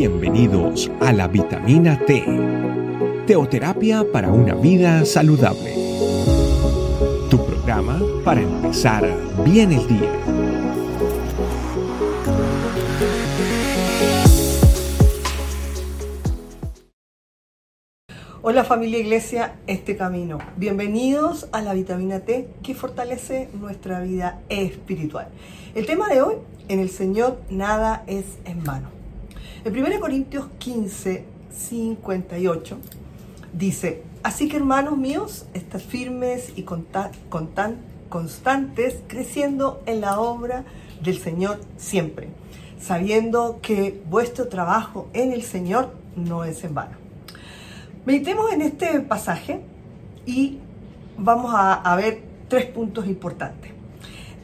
Bienvenidos 0.00 0.90
a 0.98 1.12
la 1.12 1.28
vitamina 1.28 1.98
T, 2.06 2.24
teoterapia 3.26 4.02
para 4.10 4.30
una 4.30 4.54
vida 4.54 5.04
saludable. 5.04 5.74
Tu 7.28 7.36
programa 7.44 8.00
para 8.24 8.40
empezar 8.40 9.06
bien 9.44 9.72
el 9.72 9.86
día. 9.86 10.10
Hola 18.40 18.64
familia 18.64 19.00
Iglesia, 19.00 19.56
este 19.66 19.98
camino. 19.98 20.38
Bienvenidos 20.56 21.46
a 21.52 21.60
la 21.60 21.74
vitamina 21.74 22.20
T 22.20 22.48
que 22.62 22.74
fortalece 22.74 23.50
nuestra 23.52 24.00
vida 24.00 24.40
espiritual. 24.48 25.28
El 25.74 25.84
tema 25.84 26.08
de 26.08 26.22
hoy, 26.22 26.36
en 26.68 26.80
el 26.80 26.88
Señor 26.88 27.38
nada 27.50 28.02
es 28.06 28.38
en 28.46 28.64
vano. 28.64 28.99
En 29.62 29.78
1 29.78 30.00
Corintios 30.00 30.46
15, 30.58 31.26
58 31.50 32.78
dice, 33.52 34.02
así 34.22 34.48
que 34.48 34.56
hermanos 34.56 34.96
míos, 34.96 35.44
estad 35.52 35.80
firmes 35.80 36.54
y 36.56 36.62
constantes, 38.08 39.02
creciendo 39.06 39.82
en 39.84 40.00
la 40.00 40.18
obra 40.18 40.64
del 41.02 41.18
Señor 41.18 41.60
siempre, 41.76 42.28
sabiendo 42.80 43.58
que 43.60 44.00
vuestro 44.08 44.48
trabajo 44.48 45.08
en 45.12 45.30
el 45.30 45.42
Señor 45.42 45.90
no 46.16 46.44
es 46.44 46.64
en 46.64 46.74
vano. 46.74 46.96
Meditemos 48.06 48.50
en 48.52 48.62
este 48.62 49.00
pasaje 49.00 49.60
y 50.24 50.56
vamos 51.18 51.52
a, 51.54 51.96
ver 51.96 52.22
tres 52.48 52.64
puntos 52.64 53.06
importantes. 53.06 53.72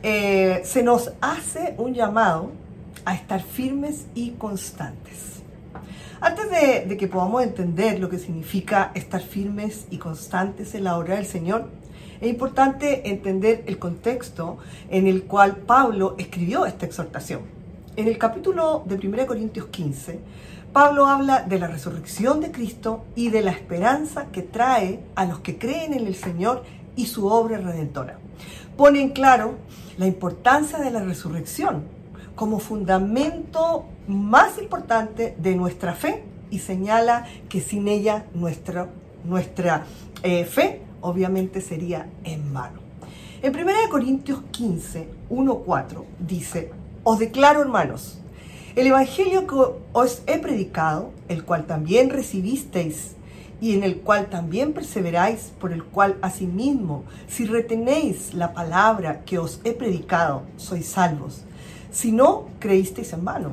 Eh, 0.02 0.60
se 0.62 0.82
nos 0.82 1.10
hace 1.22 1.74
un 1.78 1.94
llamado 1.94 2.65
a 3.06 3.14
estar 3.14 3.42
firmes 3.42 4.06
y 4.14 4.32
constantes. 4.32 5.36
Antes 6.20 6.50
de, 6.50 6.96
que 6.96 7.08
podamos 7.08 7.42
entender 7.42 8.00
lo 8.00 8.10
que 8.10 8.18
significa 8.18 8.90
estar 8.94 9.22
firmes 9.22 9.86
y 9.90 9.98
constantes 9.98 10.74
en 10.74 10.84
la 10.84 10.98
obra 10.98 11.14
del 11.14 11.24
Señor, 11.24 11.68
es 12.20 12.28
importante 12.28 13.08
entender 13.08 13.62
el 13.66 13.78
contexto 13.78 14.58
en 14.90 15.06
el 15.06 15.22
cual 15.24 15.56
Pablo 15.56 16.16
escribió 16.18 16.66
esta 16.66 16.84
exhortación. 16.84 17.42
En 17.94 18.08
el 18.08 18.18
capítulo 18.18 18.82
de 18.86 18.96
1 18.96 19.26
Corintios 19.26 19.66
15, 19.66 20.18
Pablo 20.72 21.06
habla 21.06 21.42
de 21.42 21.58
la 21.58 21.68
resurrección 21.68 22.40
de 22.40 22.50
Cristo 22.50 23.04
y 23.14 23.30
de 23.30 23.42
la 23.42 23.52
esperanza 23.52 24.26
que 24.32 24.42
trae 24.42 25.00
a 25.14 25.26
los 25.26 25.40
que 25.40 25.58
creen 25.58 25.94
en 25.94 26.06
el 26.06 26.16
Señor 26.16 26.64
y 26.96 27.06
su 27.06 27.26
obra 27.26 27.58
redentora. 27.58 28.18
Pone 28.76 29.00
en 29.00 29.10
claro 29.10 29.54
la 29.96 30.06
importancia 30.06 30.78
de 30.78 30.90
la 30.90 31.04
resurrección 31.04 31.95
como 32.36 32.60
fundamento 32.60 33.86
más 34.06 34.58
importante 34.58 35.34
de 35.38 35.56
nuestra 35.56 35.94
fe 35.94 36.22
y 36.50 36.60
señala 36.60 37.26
que 37.48 37.60
sin 37.60 37.88
ella 37.88 38.26
nuestra, 38.34 38.88
nuestra 39.24 39.84
eh, 40.22 40.44
fe 40.44 40.82
obviamente 41.00 41.60
sería 41.60 42.08
en 42.22 42.52
vano. 42.54 42.80
En 43.42 43.54
1 43.54 43.72
Corintios 43.90 44.42
15, 44.50 45.08
1, 45.30 45.54
4 45.56 46.04
dice, 46.20 46.70
os 47.02 47.18
declaro 47.18 47.62
hermanos, 47.62 48.18
el 48.76 48.86
Evangelio 48.86 49.46
que 49.46 49.56
os 49.92 50.22
he 50.26 50.38
predicado, 50.38 51.10
el 51.28 51.44
cual 51.44 51.66
también 51.66 52.10
recibisteis 52.10 53.14
y 53.60 53.74
en 53.74 53.82
el 53.82 54.00
cual 54.00 54.26
también 54.26 54.74
perseveráis, 54.74 55.52
por 55.58 55.72
el 55.72 55.82
cual 55.82 56.18
asimismo, 56.20 57.04
si 57.26 57.46
retenéis 57.46 58.34
la 58.34 58.52
palabra 58.52 59.24
que 59.24 59.38
os 59.38 59.60
he 59.64 59.72
predicado, 59.72 60.42
sois 60.58 60.86
salvos 60.86 61.45
si 61.96 62.12
no 62.12 62.44
creísteis 62.58 63.14
en 63.14 63.24
vano. 63.24 63.52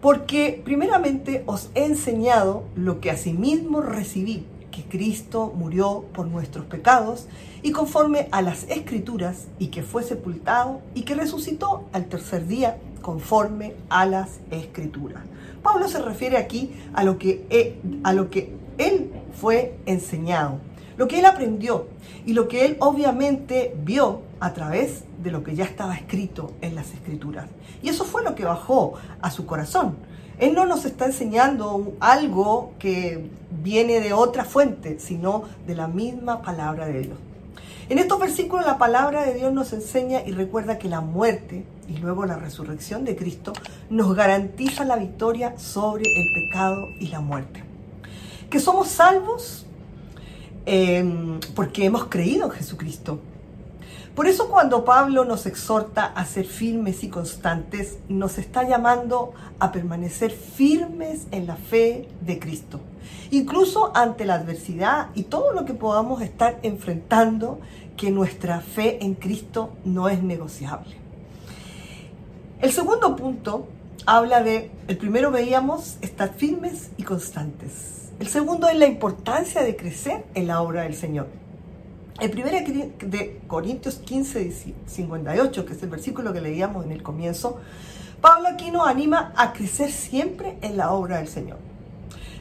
Porque 0.00 0.60
primeramente 0.64 1.42
os 1.46 1.70
he 1.74 1.84
enseñado 1.84 2.62
lo 2.76 3.00
que 3.00 3.10
asimismo 3.10 3.80
recibí, 3.80 4.46
que 4.70 4.84
Cristo 4.84 5.52
murió 5.56 6.04
por 6.12 6.28
nuestros 6.28 6.64
pecados 6.66 7.26
y 7.60 7.72
conforme 7.72 8.28
a 8.30 8.40
las 8.40 8.64
escrituras, 8.70 9.46
y 9.58 9.66
que 9.66 9.82
fue 9.82 10.04
sepultado 10.04 10.80
y 10.94 11.02
que 11.02 11.16
resucitó 11.16 11.84
al 11.92 12.06
tercer 12.06 12.46
día 12.46 12.78
conforme 13.02 13.74
a 13.88 14.06
las 14.06 14.38
escrituras. 14.52 15.22
Pablo 15.62 15.88
se 15.88 16.00
refiere 16.00 16.36
aquí 16.36 16.70
a 16.94 17.02
lo 17.02 17.18
que, 17.18 17.80
a 18.04 18.12
lo 18.12 18.30
que 18.30 18.52
él 18.78 19.10
fue 19.40 19.76
enseñado, 19.86 20.58
lo 20.96 21.08
que 21.08 21.18
él 21.18 21.26
aprendió 21.26 21.86
y 22.26 22.32
lo 22.32 22.48
que 22.48 22.64
él 22.64 22.76
obviamente 22.80 23.74
vio 23.82 24.22
a 24.40 24.52
través 24.52 25.04
de 25.22 25.30
lo 25.30 25.42
que 25.42 25.54
ya 25.54 25.64
estaba 25.64 25.94
escrito 25.94 26.52
en 26.60 26.74
las 26.74 26.92
escrituras. 26.92 27.48
Y 27.82 27.88
eso 27.88 28.04
fue 28.04 28.22
lo 28.22 28.34
que 28.34 28.44
bajó 28.44 28.94
a 29.20 29.30
su 29.30 29.46
corazón. 29.46 29.96
Él 30.38 30.54
no 30.54 30.66
nos 30.66 30.84
está 30.84 31.06
enseñando 31.06 31.94
algo 32.00 32.72
que 32.78 33.30
viene 33.62 34.00
de 34.00 34.12
otra 34.12 34.44
fuente, 34.44 34.98
sino 34.98 35.44
de 35.66 35.74
la 35.74 35.86
misma 35.86 36.42
palabra 36.42 36.86
de 36.86 37.02
Dios. 37.02 37.18
En 37.88 37.98
estos 37.98 38.18
versículos 38.18 38.64
la 38.64 38.78
palabra 38.78 39.24
de 39.24 39.34
Dios 39.34 39.52
nos 39.52 39.72
enseña 39.72 40.22
y 40.24 40.32
recuerda 40.32 40.78
que 40.78 40.88
la 40.88 41.00
muerte 41.00 41.64
y 41.88 41.98
luego 41.98 42.24
la 42.24 42.36
resurrección 42.36 43.04
de 43.04 43.16
Cristo 43.16 43.52
nos 43.90 44.14
garantiza 44.14 44.84
la 44.84 44.96
victoria 44.96 45.58
sobre 45.58 46.04
el 46.04 46.32
pecado 46.32 46.88
y 46.98 47.08
la 47.08 47.20
muerte. 47.20 47.62
Que 48.48 48.60
somos 48.60 48.88
salvos 48.88 49.66
eh, 50.66 51.38
porque 51.54 51.84
hemos 51.84 52.04
creído 52.06 52.46
en 52.46 52.50
Jesucristo 52.52 53.20
por 54.14 54.26
eso 54.26 54.50
cuando 54.50 54.84
Pablo 54.84 55.24
nos 55.24 55.46
exhorta 55.46 56.04
a 56.04 56.26
ser 56.26 56.44
firmes 56.44 57.02
y 57.02 57.08
constantes, 57.08 57.96
nos 58.10 58.36
está 58.36 58.68
llamando 58.68 59.32
a 59.58 59.72
permanecer 59.72 60.32
firmes 60.32 61.26
en 61.30 61.46
la 61.46 61.56
fe 61.56 62.10
de 62.20 62.38
Cristo. 62.38 62.78
Incluso 63.30 63.90
ante 63.96 64.26
la 64.26 64.34
adversidad 64.34 65.08
y 65.14 65.22
todo 65.22 65.54
lo 65.54 65.64
que 65.64 65.72
podamos 65.72 66.20
estar 66.20 66.58
enfrentando, 66.62 67.58
que 67.96 68.10
nuestra 68.10 68.60
fe 68.60 69.02
en 69.02 69.14
Cristo 69.14 69.70
no 69.86 70.10
es 70.10 70.22
negociable. 70.22 70.94
El 72.60 72.70
segundo 72.70 73.16
punto 73.16 73.66
habla 74.04 74.42
de, 74.42 74.70
el 74.88 74.98
primero 74.98 75.30
veíamos, 75.30 75.96
estar 76.02 76.34
firmes 76.34 76.90
y 76.98 77.02
constantes. 77.02 78.11
El 78.22 78.28
segundo 78.28 78.68
es 78.68 78.76
la 78.76 78.86
importancia 78.86 79.62
de 79.64 79.74
crecer 79.74 80.24
en 80.34 80.46
la 80.46 80.62
obra 80.62 80.82
del 80.82 80.94
Señor. 80.94 81.26
El 82.20 82.30
primero 82.30 82.56
de 82.56 83.40
Corintios 83.48 83.96
15, 83.96 84.76
58, 84.86 85.66
que 85.66 85.72
es 85.72 85.82
el 85.82 85.88
versículo 85.88 86.32
que 86.32 86.40
leíamos 86.40 86.84
en 86.84 86.92
el 86.92 87.02
comienzo, 87.02 87.58
Pablo 88.20 88.46
aquí 88.46 88.70
nos 88.70 88.86
anima 88.86 89.32
a 89.36 89.52
crecer 89.52 89.90
siempre 89.90 90.56
en 90.62 90.76
la 90.76 90.92
obra 90.92 91.16
del 91.16 91.26
Señor. 91.26 91.58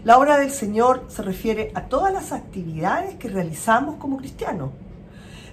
La 0.03 0.19
obra 0.19 0.37
del 0.37 0.51
Señor 0.51 1.05
se 1.07 1.23
refiere 1.23 1.71
a 1.73 1.85
todas 1.85 2.13
las 2.13 2.31
actividades 2.31 3.15
que 3.15 3.29
realizamos 3.29 3.95
como 3.95 4.17
cristianos, 4.17 4.69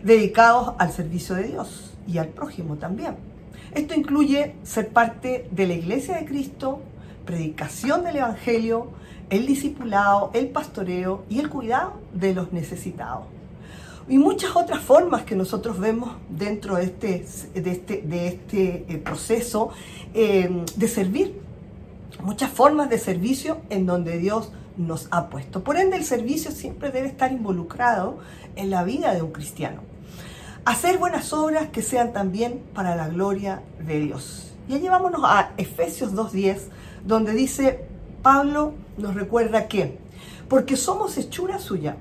dedicados 0.02 0.74
al 0.76 0.92
servicio 0.92 1.36
de 1.36 1.44
Dios 1.44 1.94
y 2.06 2.18
al 2.18 2.28
prójimo 2.28 2.76
también. 2.76 3.16
Esto 3.74 3.94
incluye 3.94 4.56
ser 4.62 4.90
parte 4.90 5.48
de 5.50 5.66
la 5.66 5.72
iglesia 5.72 6.16
de 6.16 6.26
Cristo, 6.26 6.80
predicación 7.24 8.04
del 8.04 8.16
Evangelio, 8.16 8.88
el 9.30 9.46
discipulado, 9.46 10.30
el 10.34 10.48
pastoreo 10.48 11.24
y 11.28 11.40
el 11.40 11.48
cuidado 11.48 11.94
de 12.14 12.34
los 12.34 12.52
necesitados 12.52 13.24
y 14.08 14.16
muchas 14.16 14.56
otras 14.56 14.80
formas 14.80 15.22
que 15.22 15.36
nosotros 15.36 15.78
vemos 15.78 16.10
dentro 16.30 16.76
de 16.76 16.84
este, 16.84 17.26
de 17.54 17.70
este, 17.70 18.02
de 18.02 18.28
este 18.28 18.86
eh, 18.88 18.98
proceso 18.98 19.70
eh, 20.14 20.64
de 20.76 20.88
servir. 20.88 21.40
Muchas 22.22 22.50
formas 22.50 22.88
de 22.88 22.98
servicio 22.98 23.58
en 23.68 23.86
donde 23.86 24.18
Dios 24.18 24.50
nos 24.76 25.08
ha 25.10 25.28
puesto. 25.28 25.62
Por 25.62 25.76
ende, 25.76 25.96
el 25.96 26.04
servicio 26.04 26.50
siempre 26.50 26.90
debe 26.90 27.08
estar 27.08 27.32
involucrado 27.32 28.18
en 28.56 28.70
la 28.70 28.82
vida 28.82 29.14
de 29.14 29.22
un 29.22 29.30
cristiano. 29.30 29.82
Hacer 30.64 30.98
buenas 30.98 31.32
obras 31.32 31.68
que 31.68 31.82
sean 31.82 32.12
también 32.12 32.62
para 32.74 32.96
la 32.96 33.08
gloria 33.08 33.62
de 33.86 34.00
Dios. 34.00 34.54
Y 34.68 34.74
allí 34.74 34.88
vámonos 34.88 35.22
a 35.24 35.52
Efesios 35.56 36.14
2.10, 36.14 36.60
donde 37.04 37.32
dice, 37.32 37.87
Pablo 38.22 38.74
nos 38.96 39.14
recuerda 39.14 39.68
que, 39.68 39.98
porque 40.48 40.76
somos 40.76 41.16
hechura 41.18 41.58
suya, 41.58 41.96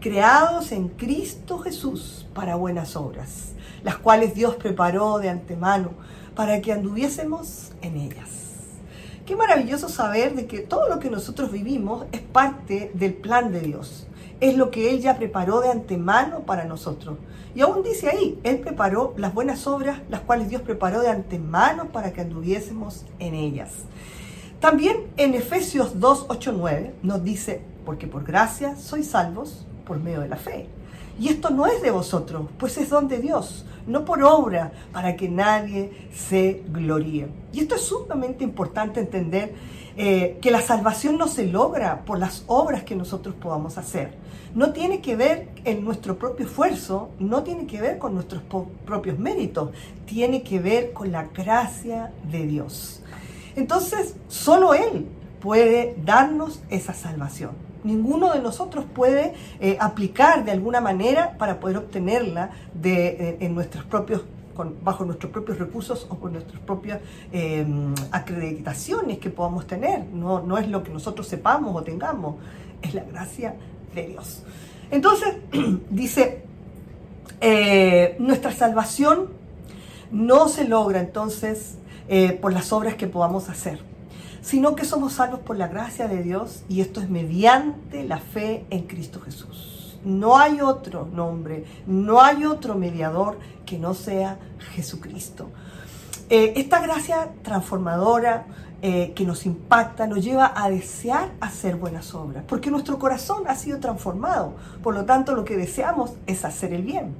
creados 0.00 0.72
en 0.72 0.88
Cristo 0.88 1.58
Jesús 1.58 2.26
para 2.34 2.56
buenas 2.56 2.96
obras, 2.96 3.52
las 3.82 3.96
cuales 3.96 4.34
Dios 4.34 4.54
preparó 4.56 5.18
de 5.18 5.28
antemano 5.28 5.90
para 6.34 6.60
que 6.62 6.72
anduviésemos 6.72 7.72
en 7.82 7.96
ellas. 7.96 8.28
Qué 9.26 9.36
maravilloso 9.36 9.90
saber 9.90 10.34
de 10.34 10.46
que 10.46 10.60
todo 10.60 10.88
lo 10.88 11.00
que 11.00 11.10
nosotros 11.10 11.52
vivimos 11.52 12.06
es 12.12 12.22
parte 12.22 12.90
del 12.94 13.12
plan 13.12 13.52
de 13.52 13.60
Dios. 13.60 14.06
Es 14.40 14.56
lo 14.56 14.70
que 14.70 14.90
Él 14.90 15.00
ya 15.00 15.18
preparó 15.18 15.60
de 15.60 15.68
antemano 15.68 16.40
para 16.40 16.64
nosotros. 16.64 17.18
Y 17.54 17.60
aún 17.60 17.82
dice 17.82 18.08
ahí, 18.08 18.38
Él 18.42 18.60
preparó 18.60 19.12
las 19.18 19.34
buenas 19.34 19.66
obras, 19.66 20.00
las 20.08 20.20
cuales 20.20 20.48
Dios 20.48 20.62
preparó 20.62 21.02
de 21.02 21.10
antemano 21.10 21.86
para 21.92 22.12
que 22.14 22.22
anduviésemos 22.22 23.04
en 23.18 23.34
ellas. 23.34 23.70
También 24.60 25.06
en 25.16 25.34
Efesios 25.34 26.00
2, 26.00 26.26
8, 26.28 26.52
9 26.56 26.94
nos 27.04 27.22
dice, 27.22 27.62
porque 27.84 28.08
por 28.08 28.24
gracia 28.24 28.74
sois 28.76 29.08
salvos 29.08 29.64
por 29.86 30.00
medio 30.00 30.20
de 30.20 30.28
la 30.28 30.36
fe. 30.36 30.66
Y 31.20 31.28
esto 31.28 31.50
no 31.50 31.66
es 31.66 31.80
de 31.80 31.92
vosotros, 31.92 32.46
pues 32.58 32.76
es 32.76 32.90
don 32.90 33.06
de 33.06 33.18
Dios, 33.18 33.66
no 33.86 34.04
por 34.04 34.22
obra, 34.24 34.72
para 34.92 35.14
que 35.16 35.28
nadie 35.28 36.08
se 36.12 36.64
gloríe. 36.68 37.28
Y 37.52 37.60
esto 37.60 37.76
es 37.76 37.82
sumamente 37.82 38.42
importante 38.42 38.98
entender 38.98 39.54
eh, 39.96 40.38
que 40.40 40.50
la 40.50 40.60
salvación 40.60 41.18
no 41.18 41.28
se 41.28 41.46
logra 41.46 42.04
por 42.04 42.18
las 42.18 42.42
obras 42.48 42.82
que 42.82 42.96
nosotros 42.96 43.36
podamos 43.36 43.78
hacer. 43.78 44.14
No 44.56 44.72
tiene 44.72 45.00
que 45.00 45.14
ver 45.14 45.48
en 45.64 45.84
nuestro 45.84 46.18
propio 46.18 46.46
esfuerzo, 46.46 47.10
no 47.20 47.44
tiene 47.44 47.66
que 47.66 47.80
ver 47.80 47.98
con 47.98 48.14
nuestros 48.14 48.42
propios 48.84 49.18
méritos, 49.20 49.70
tiene 50.04 50.42
que 50.42 50.58
ver 50.58 50.92
con 50.92 51.12
la 51.12 51.24
gracia 51.24 52.12
de 52.30 52.46
Dios. 52.46 53.02
Entonces, 53.58 54.14
solo 54.28 54.74
Él 54.74 55.06
puede 55.40 55.96
darnos 56.04 56.62
esa 56.70 56.94
salvación 56.94 57.68
ninguno 57.84 58.32
de 58.32 58.40
nosotros 58.40 58.84
puede 58.92 59.34
eh, 59.60 59.76
aplicar 59.80 60.44
de 60.44 60.52
alguna 60.52 60.80
manera 60.80 61.36
para 61.38 61.60
poder 61.60 61.78
obtenerla 61.78 62.50
eh, 62.82 63.38
en 63.40 63.54
nuestros 63.54 63.84
propios 63.84 64.22
bajo 64.82 65.04
nuestros 65.04 65.30
propios 65.30 65.56
recursos 65.56 66.04
o 66.10 66.18
con 66.18 66.32
nuestras 66.32 66.60
propias 66.60 66.98
em, 67.30 67.94
acreditaciones 68.10 69.18
que 69.18 69.30
podamos 69.30 69.68
tener. 69.68 70.04
No, 70.06 70.40
no 70.40 70.58
es 70.58 70.68
lo 70.68 70.82
que 70.82 70.90
nosotros 70.90 71.28
sepamos 71.28 71.76
o 71.76 71.84
tengamos, 71.84 72.34
es 72.82 72.92
la 72.92 73.04
gracia 73.04 73.54
de 73.94 74.08
Dios. 74.08 74.42
Entonces, 74.90 75.36
dice, 75.90 76.42
eh, 77.40 78.16
nuestra 78.18 78.50
salvación 78.50 79.28
no 80.10 80.48
se 80.48 80.66
logra 80.66 80.98
entonces 80.98 81.77
por 82.40 82.52
las 82.52 82.72
obras 82.72 82.94
que 82.94 83.06
podamos 83.06 83.50
hacer 83.50 83.80
sino 84.40 84.74
que 84.74 84.84
somos 84.84 85.14
salvos 85.14 85.40
por 85.40 85.56
la 85.56 85.68
gracia 85.68 86.08
de 86.08 86.22
Dios 86.22 86.62
y 86.68 86.80
esto 86.80 87.00
es 87.00 87.10
mediante 87.10 88.04
la 88.04 88.18
fe 88.18 88.64
en 88.70 88.86
Cristo 88.86 89.20
Jesús. 89.20 89.98
No 90.04 90.38
hay 90.38 90.60
otro 90.60 91.06
nombre, 91.12 91.64
no 91.86 92.22
hay 92.22 92.44
otro 92.44 92.74
mediador 92.74 93.38
que 93.66 93.78
no 93.78 93.94
sea 93.94 94.38
Jesucristo. 94.74 95.50
Eh, 96.30 96.54
esta 96.56 96.80
gracia 96.80 97.30
transformadora 97.42 98.46
eh, 98.80 99.12
que 99.14 99.24
nos 99.24 99.44
impacta 99.44 100.06
nos 100.06 100.24
lleva 100.24 100.52
a 100.54 100.70
desear 100.70 101.32
hacer 101.40 101.76
buenas 101.76 102.14
obras, 102.14 102.44
porque 102.46 102.70
nuestro 102.70 102.98
corazón 102.98 103.42
ha 103.48 103.56
sido 103.56 103.80
transformado. 103.80 104.54
Por 104.82 104.94
lo 104.94 105.04
tanto, 105.04 105.34
lo 105.34 105.44
que 105.44 105.56
deseamos 105.56 106.12
es 106.26 106.44
hacer 106.44 106.72
el 106.72 106.82
bien. 106.82 107.14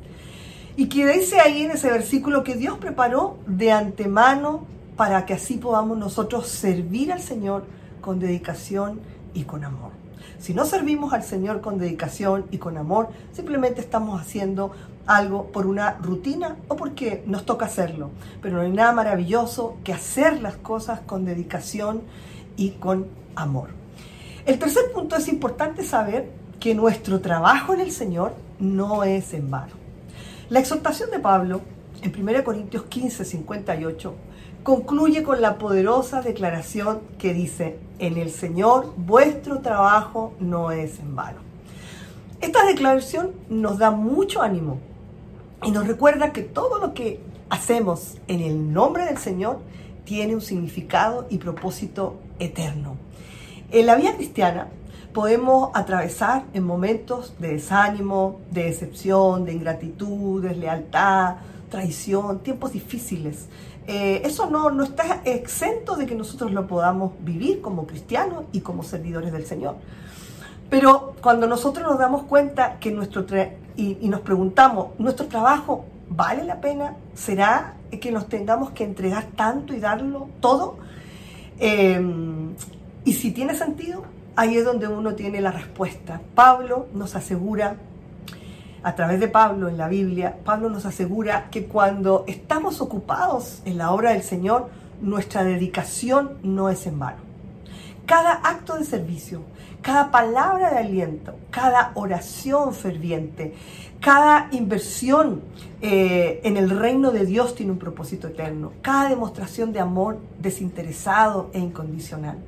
Y 0.77 0.89
que 0.89 1.07
dice 1.09 1.41
ahí 1.41 1.65
en 1.65 1.73
ese 1.73 1.91
versículo 1.91 2.45
que 2.45 2.55
Dios 2.55 2.79
preparó 2.79 3.39
de 3.47 3.73
antemano 3.73 4.78
para 4.99 5.25
que 5.27 5.35
así 5.35 5.59
podamos 5.59 5.97
nosotros 5.97 6.49
servir 6.49 7.13
al 7.13 7.21
Señor 7.23 7.65
con 8.01 8.19
dedicación 8.19 9.01
y 9.33 9.45
con 9.45 9.65
amor. 9.65 9.93
Si 10.41 10.55
no 10.55 10.65
servimos 10.65 11.13
al 11.13 11.23
Señor 11.23 11.61
con 11.61 11.79
dedicación 11.79 12.47
y 12.51 12.59
con 12.59 12.77
amor, 12.77 13.11
simplemente 13.33 13.81
estamos 13.81 14.21
haciendo 14.21 14.73
algo 15.07 15.53
por 15.53 15.69
una 15.69 15.93
rutina 16.03 16.57
o 16.67 16.75
porque 16.75 17.23
nos 17.27 17.47
toca 17.47 17.67
hacerlo. 17.67 18.11
Pero 18.43 18.57
no 18.57 18.63
hay 18.63 18.73
nada 18.73 18.91
maravilloso 18.91 19.77
que 19.85 19.93
hacer 19.93 20.43
las 20.43 20.57
cosas 20.57 20.99
con 21.01 21.25
dedicación 21.25 22.03
y 22.57 22.71
con 22.71 23.07
amor. 23.37 23.69
El 24.47 24.59
tercer 24.59 24.91
punto 24.93 25.15
es 25.15 25.29
importante 25.29 25.85
saber 25.85 26.29
que 26.59 26.75
nuestro 26.75 27.21
trabajo 27.21 27.73
en 27.73 27.81
el 27.81 27.93
Señor 27.93 28.35
no 28.59 29.05
es 29.05 29.33
en 29.33 29.49
vano. 29.49 29.75
La 30.51 30.59
exhortación 30.59 31.13
de 31.13 31.21
Pablo 31.21 31.61
en 32.03 32.13
1 32.17 32.43
Corintios 32.43 32.83
15, 32.85 33.25
58 33.25 34.15
concluye 34.63 35.23
con 35.23 35.41
la 35.41 35.59
poderosa 35.59 36.23
declaración 36.23 37.01
que 37.19 37.33
dice, 37.33 37.79
en 37.99 38.17
el 38.17 38.31
Señor 38.31 38.95
vuestro 38.97 39.61
trabajo 39.61 40.33
no 40.41 40.71
es 40.71 40.99
en 40.99 41.17
vano. 41.17 41.41
Esta 42.41 42.65
declaración 42.67 43.33
nos 43.49 43.79
da 43.79 43.91
mucho 43.91 44.43
ánimo 44.43 44.79
y 45.63 45.71
nos 45.71 45.87
recuerda 45.87 46.33
que 46.33 46.43
todo 46.43 46.79
lo 46.79 46.95
que 46.95 47.21
hacemos 47.51 48.17
en 48.29 48.41
el 48.41 48.73
nombre 48.73 49.05
del 49.07 49.19
Señor 49.19 49.59
tiene 50.05 50.35
un 50.35 50.41
significado 50.41 51.27
y 51.31 51.39
propósito 51.39 52.17
eterno. 52.39 52.97
En 53.71 53.87
la 53.87 53.97
vida 53.97 54.15
cristiana 54.15 54.69
podemos 55.13 55.71
atravesar 55.75 56.45
en 56.55 56.63
momentos 56.63 57.35
de 57.39 57.55
desánimo, 57.55 58.41
de 58.51 58.65
decepción, 58.65 59.45
de 59.45 59.55
ingratitud, 59.55 60.43
deslealtad, 60.43 61.37
traición, 61.69 62.41
tiempos 62.41 62.73
difíciles, 62.73 63.49
eh, 63.87 64.21
eso 64.25 64.51
no, 64.51 64.71
no 64.71 64.85
está 64.85 65.23
exento 65.25 65.97
de 65.97 66.05
que 66.05 66.15
nosotros 66.15 66.53
lo 66.53 66.67
podamos 66.67 67.13
vivir 67.21 67.63
como 67.63 67.87
cristianos 67.87 68.45
y 68.53 68.61
como 68.61 68.83
servidores 68.83 69.33
del 69.33 69.47
Señor. 69.47 69.77
Pero 70.69 71.15
cuando 71.23 71.47
nosotros 71.47 71.89
nos 71.89 71.99
damos 71.99 72.25
cuenta 72.25 72.79
que 72.79 72.91
nuestro 72.91 73.25
y, 73.77 74.09
nos 74.09 74.21
preguntamos, 74.21 74.89
¿nuestro 74.99 75.27
trabajo 75.27 75.87
vale 76.11 76.45
la 76.45 76.61
pena? 76.61 76.97
¿Será 77.15 77.77
que 78.01 78.13
nos 78.13 78.29
tengamos 78.29 78.73
que 78.73 78.85
entregar 78.85 79.29
tanto 79.35 79.73
y 79.73 79.81
darlo 79.81 80.29
todo? 80.41 80.77
Em, 81.59 82.55
y 83.05 83.13
si 83.15 83.31
tiene 83.31 83.55
sentido, 83.55 84.03
ahí 84.37 84.59
es 84.59 84.65
donde 84.65 84.87
uno 84.87 85.15
tiene 85.15 85.41
la 85.41 85.53
respuesta. 85.53 86.21
Pablo 86.35 86.89
nos 86.93 87.17
asegura 87.17 87.77
a 88.83 88.95
través 88.95 89.21
de 89.21 89.29
Pablo 89.29 89.69
en 89.69 89.77
la 89.77 89.89
Biblia, 89.89 90.37
Pablo 90.45 90.71
nos 90.71 90.87
asegura 90.87 91.49
que 91.51 91.67
cuando 91.67 92.25
estamos 92.27 92.81
ocupados 92.81 93.61
en 93.65 93.79
la 93.79 93.93
obra 93.93 94.13
del 94.13 94.23
Señor, 94.23 94.69
nuestra 95.01 95.45
dedicación 95.45 96.39
no 96.43 96.69
es 96.69 96.87
en 96.87 96.99
vano. 96.99 97.29
Cada 98.07 98.33
acto 98.33 98.79
de 98.79 98.85
servicio, 98.85 99.43
cada 99.83 100.11
palabra 100.11 100.71
de 100.71 100.79
aliento, 100.79 101.35
cada 101.51 101.93
oración 101.95 102.73
ferviente, 102.73 103.55
cada 104.01 104.49
inversión 104.53 105.43
eh, 105.83 106.41
en 106.45 106.57
el 106.57 106.71
reino 106.71 107.11
de 107.11 107.27
Dios 107.27 107.55
tiene 107.55 107.73
un 107.73 107.79
propósito 107.79 108.29
eterno. 108.29 108.73
Cada 108.81 109.09
demostración 109.09 109.73
de 109.73 109.81
amor 109.81 110.19
desinteresado 110.39 111.51
e 111.53 111.59
incondicional. 111.59 112.39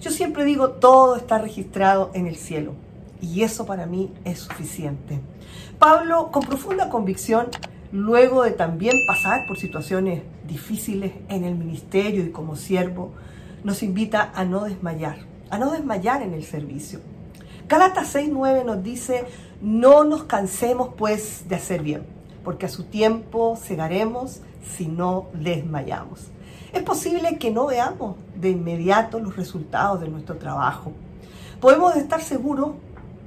Yo 0.00 0.10
siempre 0.10 0.44
digo, 0.44 0.70
todo 0.70 1.16
está 1.16 1.38
registrado 1.38 2.10
en 2.14 2.26
el 2.26 2.36
cielo. 2.36 2.74
Y 3.20 3.42
eso 3.42 3.66
para 3.66 3.86
mí 3.86 4.12
es 4.24 4.40
suficiente. 4.40 5.20
Pablo, 5.78 6.30
con 6.30 6.44
profunda 6.44 6.88
convicción, 6.88 7.48
luego 7.92 8.42
de 8.42 8.52
también 8.52 8.94
pasar 9.06 9.46
por 9.46 9.58
situaciones 9.58 10.22
difíciles 10.46 11.12
en 11.28 11.44
el 11.44 11.54
ministerio 11.54 12.24
y 12.24 12.30
como 12.30 12.56
siervo, 12.56 13.12
nos 13.64 13.82
invita 13.82 14.32
a 14.34 14.44
no 14.44 14.64
desmayar, 14.64 15.18
a 15.50 15.58
no 15.58 15.70
desmayar 15.70 16.22
en 16.22 16.34
el 16.34 16.44
servicio. 16.44 17.00
Galatas 17.68 18.14
6:9 18.14 18.64
nos 18.64 18.82
dice, 18.82 19.24
no 19.60 20.04
nos 20.04 20.24
cansemos 20.24 20.90
pues 20.96 21.48
de 21.48 21.56
hacer 21.56 21.82
bien, 21.82 22.02
porque 22.44 22.66
a 22.66 22.68
su 22.68 22.84
tiempo 22.84 23.56
cegaremos 23.56 24.40
si 24.76 24.88
no 24.88 25.28
desmayamos. 25.32 26.30
Es 26.72 26.82
posible 26.82 27.38
que 27.38 27.50
no 27.50 27.66
veamos 27.66 28.16
de 28.34 28.50
inmediato 28.50 29.20
los 29.20 29.36
resultados 29.36 30.00
de 30.00 30.08
nuestro 30.08 30.36
trabajo. 30.36 30.92
Podemos 31.60 31.94
estar 31.96 32.22
seguros 32.22 32.70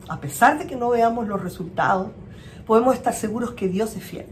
a 0.08 0.20
pesar 0.20 0.60
de 0.60 0.68
que 0.68 0.76
no 0.76 0.90
veamos 0.90 1.28
los 1.28 1.42
resultados, 1.42 2.10
podemos 2.66 2.96
estar 2.96 3.14
seguros 3.14 3.52
que 3.52 3.68
Dios 3.68 3.96
es 3.96 4.04
fiel 4.04 4.26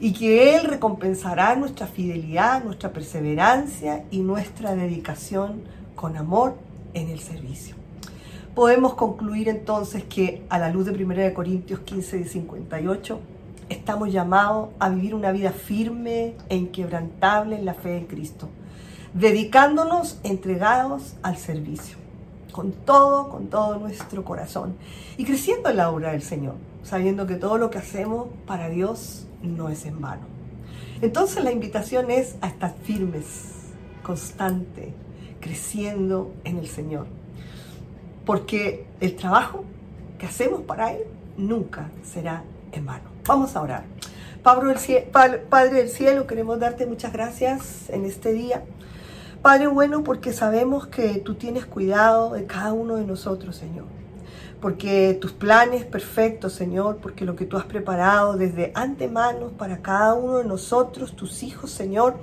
y 0.00 0.12
que 0.12 0.56
Él 0.56 0.64
recompensará 0.64 1.54
nuestra 1.56 1.86
fidelidad, 1.86 2.64
nuestra 2.64 2.92
perseverancia 2.92 4.04
y 4.10 4.20
nuestra 4.20 4.74
dedicación 4.74 5.62
con 5.94 6.16
amor 6.16 6.56
en 6.94 7.08
el 7.08 7.20
servicio. 7.20 7.76
Podemos 8.54 8.94
concluir 8.94 9.48
entonces 9.48 10.04
que 10.04 10.44
a 10.48 10.58
la 10.58 10.70
luz 10.70 10.86
de 10.86 10.92
1 10.92 11.34
Corintios 11.34 11.80
15 11.80 12.20
y 12.20 12.24
58 12.24 13.20
estamos 13.68 14.12
llamados 14.12 14.70
a 14.78 14.88
vivir 14.88 15.14
una 15.14 15.32
vida 15.32 15.50
firme 15.50 16.34
e 16.48 16.56
inquebrantable 16.56 17.56
en 17.56 17.64
la 17.64 17.74
fe 17.74 17.98
en 17.98 18.06
Cristo, 18.06 18.48
dedicándonos 19.12 20.18
entregados 20.22 21.16
al 21.22 21.36
servicio 21.36 22.05
con 22.56 22.72
todo, 22.72 23.28
con 23.28 23.48
todo 23.48 23.78
nuestro 23.78 24.24
corazón 24.24 24.76
y 25.18 25.26
creciendo 25.26 25.68
en 25.68 25.76
la 25.76 25.90
obra 25.90 26.12
del 26.12 26.22
Señor, 26.22 26.54
sabiendo 26.82 27.26
que 27.26 27.34
todo 27.34 27.58
lo 27.58 27.68
que 27.68 27.76
hacemos 27.76 28.28
para 28.46 28.70
Dios 28.70 29.26
no 29.42 29.68
es 29.68 29.84
en 29.84 30.00
vano. 30.00 30.22
Entonces 31.02 31.44
la 31.44 31.52
invitación 31.52 32.10
es 32.10 32.36
a 32.40 32.48
estar 32.48 32.74
firmes, 32.82 33.26
constante, 34.02 34.94
creciendo 35.38 36.32
en 36.44 36.56
el 36.56 36.66
Señor, 36.66 37.06
porque 38.24 38.86
el 39.00 39.16
trabajo 39.16 39.64
que 40.18 40.24
hacemos 40.24 40.62
para 40.62 40.94
Él 40.94 41.02
nunca 41.36 41.90
será 42.02 42.42
en 42.72 42.86
vano. 42.86 43.10
Vamos 43.26 43.54
a 43.54 43.60
orar. 43.60 43.84
Padre 44.42 45.74
del 45.74 45.90
cielo, 45.90 46.26
queremos 46.26 46.58
darte 46.58 46.86
muchas 46.86 47.12
gracias 47.12 47.90
en 47.90 48.06
este 48.06 48.32
día. 48.32 48.64
Padre 49.46 49.68
bueno, 49.68 50.02
porque 50.02 50.32
sabemos 50.32 50.88
que 50.88 51.20
tú 51.20 51.36
tienes 51.36 51.66
cuidado 51.66 52.32
de 52.32 52.46
cada 52.46 52.72
uno 52.72 52.96
de 52.96 53.04
nosotros, 53.04 53.54
Señor. 53.54 53.84
Porque 54.60 55.16
tus 55.20 55.30
planes 55.30 55.84
perfectos, 55.84 56.52
Señor, 56.52 56.96
porque 56.96 57.24
lo 57.24 57.36
que 57.36 57.44
tú 57.44 57.56
has 57.56 57.64
preparado 57.64 58.36
desde 58.36 58.72
antemano 58.74 59.50
para 59.50 59.82
cada 59.82 60.14
uno 60.14 60.38
de 60.38 60.44
nosotros, 60.46 61.14
tus 61.14 61.44
hijos, 61.44 61.70
Señor, 61.70 62.16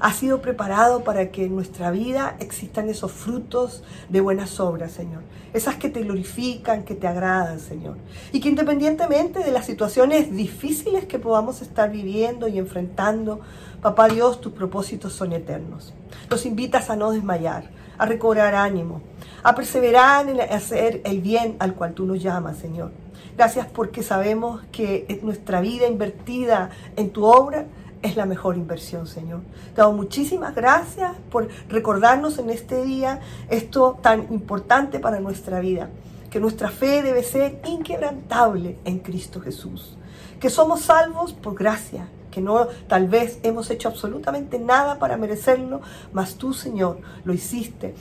ha 0.00 0.12
sido 0.12 0.40
preparado 0.40 1.04
para 1.04 1.30
que 1.30 1.44
en 1.44 1.54
nuestra 1.54 1.90
vida 1.90 2.36
existan 2.40 2.88
esos 2.88 3.12
frutos 3.12 3.82
de 4.08 4.20
buenas 4.20 4.60
obras, 4.60 4.92
Señor. 4.92 5.22
Esas 5.52 5.76
que 5.76 5.88
te 5.88 6.02
glorifican, 6.02 6.84
que 6.84 6.94
te 6.94 7.06
agradan, 7.06 7.60
Señor. 7.60 7.96
Y 8.32 8.40
que 8.40 8.48
independientemente 8.48 9.40
de 9.40 9.50
las 9.50 9.66
situaciones 9.66 10.34
difíciles 10.34 11.06
que 11.06 11.18
podamos 11.18 11.62
estar 11.62 11.90
viviendo 11.90 12.48
y 12.48 12.58
enfrentando, 12.58 13.40
Papá 13.82 14.08
Dios, 14.08 14.40
tus 14.40 14.52
propósitos 14.52 15.12
son 15.12 15.32
eternos. 15.32 15.94
Nos 16.30 16.46
invitas 16.46 16.90
a 16.90 16.96
no 16.96 17.12
desmayar, 17.12 17.70
a 17.98 18.06
recobrar 18.06 18.54
ánimo, 18.54 19.02
a 19.42 19.54
perseverar 19.54 20.28
en 20.28 20.40
hacer 20.40 21.02
el 21.04 21.20
bien 21.20 21.56
al 21.58 21.74
cual 21.74 21.94
tú 21.94 22.04
nos 22.06 22.22
llamas, 22.22 22.56
Señor. 22.56 22.90
Gracias 23.36 23.66
porque 23.66 24.02
sabemos 24.02 24.62
que 24.72 25.20
nuestra 25.22 25.60
vida 25.60 25.86
invertida 25.86 26.70
en 26.96 27.10
tu 27.10 27.26
obra 27.26 27.66
es 28.06 28.16
la 28.16 28.26
mejor 28.26 28.56
inversión, 28.56 29.06
Señor. 29.06 29.40
Te 29.74 29.82
damos 29.82 29.96
muchísimas 29.96 30.54
gracias 30.54 31.12
por 31.30 31.48
recordarnos 31.68 32.38
en 32.38 32.50
este 32.50 32.84
día 32.84 33.20
esto 33.50 33.98
tan 34.00 34.32
importante 34.32 34.98
para 34.98 35.20
nuestra 35.20 35.60
vida, 35.60 35.90
que 36.30 36.40
nuestra 36.40 36.70
fe 36.70 37.02
debe 37.02 37.22
ser 37.22 37.60
inquebrantable 37.66 38.78
en 38.84 39.00
Cristo 39.00 39.40
Jesús, 39.40 39.96
que 40.40 40.50
somos 40.50 40.82
salvos 40.82 41.32
por 41.32 41.54
gracia, 41.54 42.08
que 42.36 42.42
no 42.42 42.68
tal 42.86 43.08
vez 43.08 43.38
hemos 43.44 43.70
hecho 43.70 43.88
absolutamente 43.88 44.58
nada 44.58 44.98
para 44.98 45.16
merecerlo, 45.16 45.80
mas 46.12 46.34
tú, 46.34 46.52
Señor, 46.52 46.98
lo 47.24 47.32
hiciste 47.32 47.94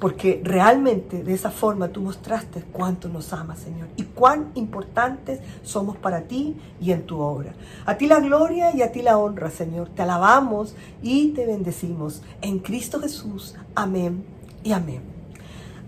porque 0.00 0.40
realmente 0.42 1.22
de 1.22 1.34
esa 1.34 1.50
forma 1.50 1.88
tú 1.88 2.00
mostraste 2.00 2.64
cuánto 2.72 3.10
nos 3.10 3.34
amas, 3.34 3.58
Señor, 3.58 3.88
y 3.98 4.04
cuán 4.04 4.50
importantes 4.54 5.40
somos 5.62 5.98
para 5.98 6.22
ti 6.22 6.56
y 6.80 6.92
en 6.92 7.04
tu 7.04 7.20
obra. 7.20 7.52
A 7.84 7.98
ti 7.98 8.06
la 8.06 8.18
gloria 8.20 8.74
y 8.74 8.80
a 8.80 8.92
ti 8.92 9.02
la 9.02 9.18
honra, 9.18 9.50
Señor. 9.50 9.90
Te 9.90 10.00
alabamos 10.00 10.74
y 11.02 11.28
te 11.32 11.44
bendecimos. 11.44 12.22
En 12.40 12.60
Cristo 12.60 12.98
Jesús. 12.98 13.54
Amén 13.74 14.24
y 14.64 14.72
amén. 14.72 15.02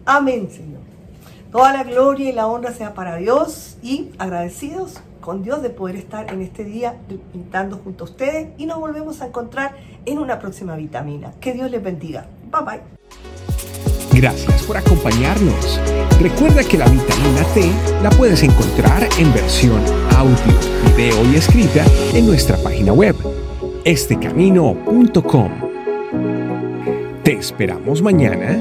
Amén, 0.04 0.50
Señor. 0.50 0.93
Toda 1.54 1.72
la 1.72 1.84
gloria 1.84 2.30
y 2.30 2.32
la 2.32 2.48
honra 2.48 2.72
sea 2.72 2.94
para 2.94 3.14
Dios 3.14 3.76
y 3.80 4.10
agradecidos 4.18 4.94
con 5.20 5.44
Dios 5.44 5.62
de 5.62 5.70
poder 5.70 5.94
estar 5.94 6.32
en 6.32 6.42
este 6.42 6.64
día 6.64 6.96
pintando 7.32 7.76
junto 7.76 8.02
a 8.02 8.08
ustedes 8.08 8.48
y 8.58 8.66
nos 8.66 8.80
volvemos 8.80 9.22
a 9.22 9.26
encontrar 9.26 9.76
en 10.04 10.18
una 10.18 10.40
próxima 10.40 10.74
vitamina. 10.74 11.30
Que 11.40 11.52
Dios 11.52 11.70
les 11.70 11.80
bendiga. 11.80 12.26
Bye 12.50 12.64
bye. 12.64 14.20
Gracias 14.20 14.64
por 14.64 14.76
acompañarnos. 14.76 15.80
Recuerda 16.20 16.64
que 16.64 16.76
la 16.76 16.88
vitamina 16.88 17.44
T 17.54 17.70
la 18.02 18.10
puedes 18.10 18.42
encontrar 18.42 19.08
en 19.16 19.32
versión 19.32 19.80
audio, 20.16 20.58
video 20.88 21.24
y 21.30 21.36
escrita 21.36 21.84
en 22.14 22.26
nuestra 22.26 22.56
página 22.56 22.92
web, 22.92 23.14
estecamino.com. 23.84 25.50
Te 27.22 27.32
esperamos 27.32 28.02
mañana 28.02 28.60